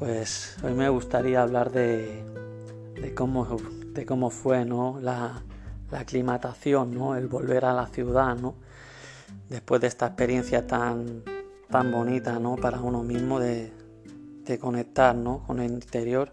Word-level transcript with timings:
Pues 0.00 0.56
hoy 0.64 0.74
me 0.74 0.88
gustaría 0.88 1.40
hablar 1.40 1.70
de, 1.70 2.24
cómo, 3.14 3.46
de 3.92 4.04
cómo 4.04 4.30
fue 4.30 4.64
¿no? 4.64 4.98
la, 5.00 5.40
aclimatación, 5.92 6.94
¿no? 6.94 7.14
el 7.14 7.28
volver 7.28 7.64
a 7.64 7.72
la 7.72 7.86
ciudad, 7.86 8.36
¿no? 8.36 8.56
después 9.48 9.80
de 9.80 9.86
esta 9.86 10.06
experiencia 10.06 10.66
tan, 10.66 11.22
tan 11.70 11.92
bonita 11.92 12.40
¿no? 12.40 12.56
para 12.56 12.80
uno 12.80 13.04
mismo 13.04 13.38
de, 13.38 13.72
conectar 14.60 15.14
¿no? 15.14 15.44
con 15.46 15.60
el 15.60 15.70
interior. 15.70 16.32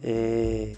Eh, 0.00 0.76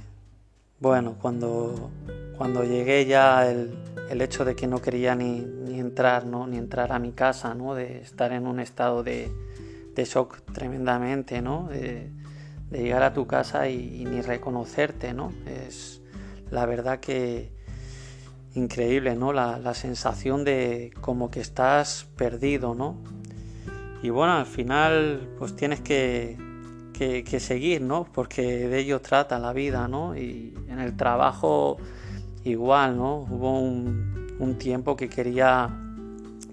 bueno, 0.81 1.17
cuando, 1.21 1.91
cuando 2.39 2.65
llegué 2.65 3.05
ya 3.05 3.51
el, 3.51 3.77
el, 4.09 4.23
hecho 4.23 4.47
de 4.47 4.57
que 4.57 4.67
no 4.67 4.81
quería 4.81 5.15
ni, 5.15 5.41
ni 5.41 5.79
entrar, 5.79 6.25
¿no? 6.25 6.47
ni 6.47 6.57
entrar 6.57 6.91
a 6.93 6.99
mi 6.99 7.13
casa, 7.13 7.55
¿no? 7.55 7.75
de 7.75 8.01
estar 8.01 8.33
en 8.33 8.47
un 8.47 8.61
estado 8.61 9.03
de, 9.03 9.31
de 9.97 10.05
shock 10.05 10.43
tremendamente, 10.53 11.43
¿no? 11.43 11.69
De, 11.69 12.13
llegar 12.71 13.03
a 13.03 13.15
tu 13.15 13.27
casa 13.27 13.69
y, 13.69 14.05
ni 14.05 14.21
reconocerte, 14.21 15.15
¿no? 15.15 15.33
Es 15.47 16.03
la 16.51 16.67
verdad 16.67 17.01
que 17.01 17.53
increíble, 18.55 19.17
¿no? 19.17 19.33
La, 19.33 19.75
sensación 19.75 20.45
de 20.45 20.93
como 21.01 21.31
que 21.31 21.41
estás 21.41 22.07
perdido, 22.17 22.75
¿no? 22.75 22.99
Y 24.03 24.11
bueno, 24.11 24.35
al 24.35 24.47
final 24.47 25.29
pues 25.39 25.57
tienes 25.57 25.81
que, 25.81 26.37
que, 26.93 27.41
seguir, 27.41 27.81
¿no? 27.81 28.05
Porque 28.13 28.69
de 28.69 28.79
ello 28.81 29.01
trata 29.01 29.39
la 29.39 29.53
vida, 29.53 29.89
¿no? 29.89 30.17
Y 30.17 30.53
en 30.69 30.79
el 30.79 30.97
trabajo 30.97 31.79
igual, 32.45 32.97
¿no? 32.99 33.21
Hubo 33.31 33.59
un, 33.59 34.37
un 34.39 34.59
tiempo 34.59 34.97
que 34.97 35.09
quería 35.09 35.71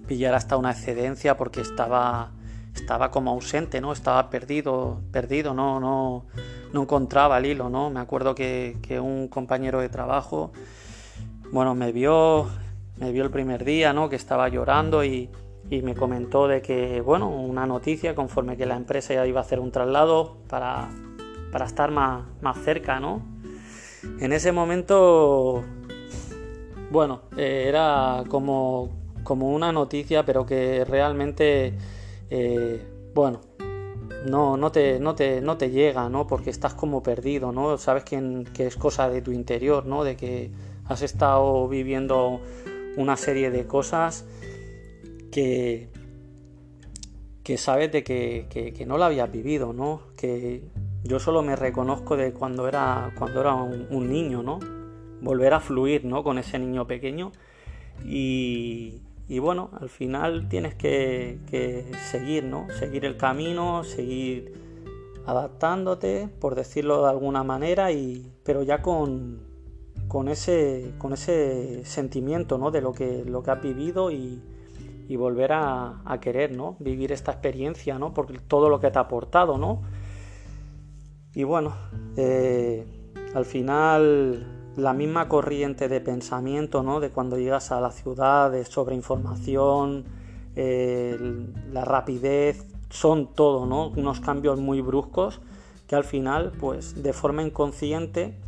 pillar 0.06 0.34
hasta 0.34 0.56
una 0.56 0.70
excedencia 0.70 1.36
porque 1.36 1.60
estaba 1.60 2.32
estaba 2.74 3.10
como 3.10 3.30
ausente, 3.30 3.80
¿no? 3.80 3.92
Estaba 3.92 4.30
perdido, 4.30 5.00
perdido, 5.12 5.54
no, 5.54 5.80
no, 5.80 6.26
no 6.72 6.82
encontraba 6.82 7.38
el 7.38 7.46
hilo, 7.46 7.68
¿no? 7.68 7.88
Me 7.90 8.00
acuerdo 8.00 8.34
que, 8.34 8.76
un 9.00 9.28
compañero 9.28 9.80
de 9.80 9.88
trabajo, 9.88 10.52
bueno, 11.52 11.74
me 11.74 11.92
vio, 11.92 12.48
me 12.98 13.12
vio 13.12 13.24
el 13.24 13.30
primer 13.30 13.64
día, 13.64 13.92
¿no? 13.92 14.08
Que 14.08 14.16
estaba 14.16 14.48
llorando 14.48 15.04
y, 15.04 15.30
me 15.70 15.94
comentó 15.96 16.46
de 16.46 16.62
que, 16.62 17.00
bueno, 17.00 17.28
una 17.28 17.66
noticia 17.66 18.14
conforme 18.14 18.56
que 18.56 18.64
la 18.64 18.76
empresa 18.76 19.14
ya 19.14 19.26
iba 19.26 19.40
a 19.40 19.42
hacer 19.42 19.58
un 19.58 19.72
traslado 19.72 20.36
para, 20.48 20.88
para 21.50 21.64
estar 21.64 21.90
más, 21.90 22.22
más 22.42 22.58
cerca, 22.58 23.00
¿no? 23.00 23.22
En 24.20 24.32
ese 24.32 24.52
momento, 24.52 25.64
bueno, 26.90 27.22
eh, 27.36 27.64
era 27.66 28.22
como, 28.28 28.90
como 29.24 29.52
una 29.52 29.72
noticia, 29.72 30.24
pero 30.24 30.46
que 30.46 30.84
realmente 30.84 31.74
eh, 32.30 32.82
bueno, 33.14 33.40
no, 34.26 34.56
no, 34.56 34.72
te, 34.72 34.98
no, 35.00 35.14
te, 35.14 35.40
no 35.40 35.56
te 35.56 35.70
llega, 35.70 36.08
¿no? 36.08 36.26
Porque 36.26 36.50
estás 36.50 36.74
como 36.74 37.02
perdido, 37.02 37.52
¿no? 37.52 37.76
Sabes 37.78 38.04
que, 38.04 38.44
es 38.58 38.76
cosa 38.76 39.08
de 39.08 39.22
tu 39.22 39.32
interior, 39.32 39.86
¿no? 39.86 40.04
De 40.04 40.16
que 40.16 40.50
has 40.86 41.02
estado 41.02 41.68
viviendo 41.68 42.40
una 42.96 43.16
serie 43.16 43.50
de 43.50 43.66
cosas 43.66 44.26
que, 45.30 45.88
que 47.42 47.58
sabes 47.58 47.92
de 47.92 48.04
que, 48.04 48.84
no 48.86 48.98
la 48.98 49.06
habías 49.06 49.30
vivido, 49.30 49.72
¿no? 49.72 50.02
Que 50.16 50.62
yo 51.02 51.18
solo 51.18 51.42
me 51.42 51.56
reconozco 51.56 52.16
de 52.16 52.32
cuando 52.32 52.68
era, 52.68 53.12
cuando 53.18 53.40
era 53.40 53.54
un, 53.54 53.86
un 53.90 54.10
niño, 54.10 54.42
¿no? 54.42 54.58
Volver 55.20 55.54
a 55.54 55.60
fluir, 55.60 56.04
¿no? 56.04 56.22
Con 56.22 56.38
ese 56.38 56.58
niño 56.58 56.86
pequeño 56.86 57.32
y, 58.02 59.02
y 59.28 59.38
bueno, 59.38 59.70
al 59.80 59.88
final 59.88 60.48
tienes 60.48 60.74
que, 60.74 61.38
seguir, 62.10 62.44
¿no? 62.44 62.66
Seguir 62.78 63.04
el 63.04 63.16
camino, 63.16 63.82
seguir 63.82 64.52
adaptándote, 65.26 66.28
por 66.40 66.54
decirlo 66.54 67.02
de 67.02 67.10
alguna 67.10 67.42
manera, 67.42 67.90
y, 67.90 68.30
pero 68.44 68.62
ya 68.62 68.82
con, 68.82 69.40
con, 70.08 70.28
ese, 70.28 70.92
con 70.98 71.14
ese 71.14 71.84
sentimiento 71.86 72.58
¿no? 72.58 72.70
de 72.70 72.82
lo 72.82 72.92
que, 72.92 73.24
lo 73.24 73.42
que 73.42 73.50
has 73.50 73.62
vivido 73.62 74.10
y, 74.10 74.42
volver 75.16 75.52
a, 75.52 76.02
querer 76.20 76.54
¿no? 76.54 76.76
vivir 76.80 77.12
esta 77.12 77.32
experiencia, 77.32 77.98
¿no? 77.98 78.12
porque 78.12 78.38
todo 78.38 78.68
lo 78.68 78.80
que 78.80 78.90
te 78.90 78.98
ha 78.98 79.02
aportado. 79.02 79.56
¿no? 79.56 79.82
Y 81.34 81.44
bueno, 81.44 81.74
eh, 82.16 82.84
al 83.34 83.44
final 83.46 84.63
la 84.76 84.92
misma 84.92 85.28
corriente 85.28 85.88
de 85.88 86.00
pensamiento, 86.00 86.82
¿no? 86.82 87.00
De 87.00 87.10
cuando 87.10 87.38
llegas 87.38 87.70
a 87.72 87.80
la 87.80 87.90
ciudad, 87.90 88.50
de 88.50 88.64
sobreinformación, 88.64 90.04
eh, 90.56 91.16
la 91.72 91.84
rapidez, 91.84 92.66
son 92.90 93.34
todo, 93.34 93.66
¿no? 93.66 93.88
Unos 93.88 94.20
cambios 94.20 94.60
muy 94.60 94.80
bruscos 94.80 95.40
que 95.86 95.96
al 95.96 96.04
final, 96.04 96.52
pues, 96.58 97.02
de 97.02 97.12
forma 97.12 97.42
inconsciente, 97.42 98.38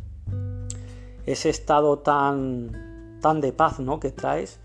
ese 1.25 1.49
estado 1.49 1.99
tan, 1.99 3.19
tan 3.21 3.41
de 3.41 3.51
paz, 3.51 3.79
¿no? 3.79 3.99
Que 3.99 4.11
traes, 4.11 4.59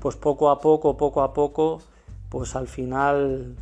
pues 0.00 0.16
poco 0.16 0.50
a 0.50 0.60
poco, 0.60 0.96
poco 0.96 1.22
a 1.22 1.32
poco, 1.32 1.80
pues 2.28 2.56
al 2.56 2.68
final 2.68 3.56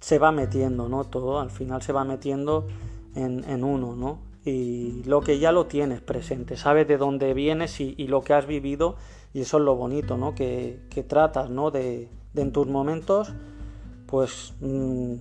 se 0.00 0.18
va 0.18 0.32
metiendo, 0.32 0.88
¿no? 0.88 1.04
Todo, 1.04 1.40
al 1.40 1.50
final 1.50 1.82
se 1.82 1.92
va 1.92 2.04
metiendo 2.04 2.66
en, 3.14 3.44
en 3.44 3.64
uno, 3.64 3.96
¿no? 3.96 4.29
Y 4.44 5.02
lo 5.04 5.20
que 5.20 5.38
ya 5.38 5.52
lo 5.52 5.66
tienes 5.66 6.00
presente, 6.00 6.56
sabes 6.56 6.88
de 6.88 6.96
dónde 6.96 7.34
vienes 7.34 7.80
y, 7.80 8.06
lo 8.06 8.22
que 8.22 8.32
has 8.32 8.46
vivido 8.46 8.96
y 9.34 9.42
eso 9.42 9.58
es 9.58 9.64
lo 9.64 9.76
bonito, 9.76 10.16
¿no? 10.16 10.34
Que, 10.34 10.80
tratas, 11.06 11.50
¿no? 11.50 11.70
De, 11.70 12.08
en 12.34 12.52
tus 12.52 12.66
momentos, 12.66 13.32
pues 14.06 14.54
mm, 14.60 15.14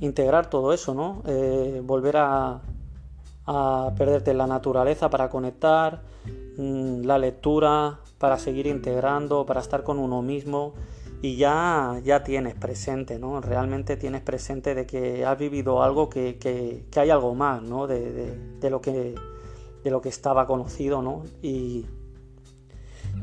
integrar 0.00 0.48
todo 0.48 0.72
eso, 0.72 0.94
¿no? 0.94 1.22
Eh, 1.26 1.82
volver 1.84 2.16
a, 2.16 2.62
a, 3.46 3.92
perderte 3.96 4.32
la 4.32 4.46
naturaleza 4.46 5.10
para 5.10 5.28
conectar, 5.28 6.02
mm, 6.56 7.02
la 7.02 7.18
lectura 7.18 8.00
para 8.18 8.38
seguir 8.38 8.66
integrando, 8.66 9.44
para 9.44 9.60
estar 9.60 9.82
con 9.82 9.98
uno 9.98 10.22
mismo 10.22 10.72
y 11.24 11.36
ya, 11.36 12.02
ya 12.04 12.22
tienes 12.22 12.54
presente, 12.54 13.18
¿no? 13.18 13.40
Realmente 13.40 13.96
tienes 13.96 14.20
presente 14.20 14.74
de 14.74 14.84
que 14.84 15.24
has 15.24 15.38
vivido 15.38 15.82
algo 15.82 16.10
que, 16.10 16.36
que, 16.36 16.84
hay 17.00 17.08
algo 17.08 17.34
más, 17.34 17.62
¿no? 17.62 17.86
De, 17.86 18.36
de, 18.60 18.68
lo 18.68 18.82
que, 18.82 19.14
de 19.82 19.90
lo 19.90 20.02
que 20.02 20.10
estaba 20.10 20.46
conocido, 20.46 21.00
¿no? 21.00 21.24
Y, 21.40 21.86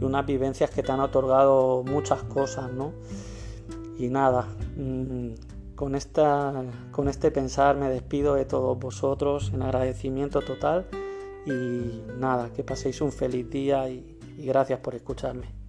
unas 0.01 0.25
vivencias 0.25 0.71
que 0.71 0.81
te 0.81 0.91
han 0.91 0.99
otorgado 0.99 1.83
muchas 1.83 2.23
cosas, 2.23 2.71
¿no? 2.73 2.93
Y 3.99 4.07
nada, 4.07 4.47
mm, 4.77 5.75
con, 5.75 5.93
esta, 5.93 6.53
con 6.89 7.07
este 7.07 7.29
pensar 7.29 7.77
me 7.77 7.87
despido 7.87 8.33
de 8.33 8.45
todos 8.45 8.79
vosotros 8.79 9.51
en 9.53 9.61
agradecimiento 9.61 10.41
total 10.41 10.87
y 11.45 12.01
nada, 12.17 12.49
que 12.51 12.63
paséis 12.63 12.99
un 12.99 13.11
feliz 13.11 13.47
día 13.51 13.87
y 13.89 14.17
gracias 14.39 14.79
por 14.79 14.95
escucharme. 14.95 15.60